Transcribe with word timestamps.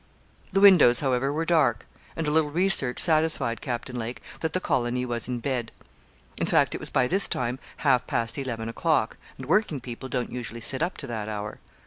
The 0.51 0.61
windows, 0.61 1.01
however, 1.01 1.31
were 1.31 1.45
dark, 1.45 1.85
and 2.15 2.25
a 2.27 2.31
little 2.31 2.49
research 2.49 2.97
satisfied 2.97 3.61
Captain 3.61 3.99
Lake 3.99 4.23
that 4.39 4.53
the 4.53 4.59
colony 4.59 5.05
was 5.05 5.27
in 5.27 5.39
bed. 5.39 5.71
In 6.37 6.47
fact, 6.47 6.73
it 6.73 6.79
was 6.79 6.89
by 6.89 7.05
this 7.07 7.27
time 7.27 7.59
half 7.77 8.07
past 8.07 8.39
eleven 8.39 8.67
o'clock, 8.67 9.17
and 9.37 9.45
working 9.45 9.79
people 9.79 10.09
don't 10.09 10.31
usually 10.31 10.59
sit 10.59 10.81
up 10.81 10.97
to 10.97 11.05
that 11.05 11.29
hour. 11.29 11.59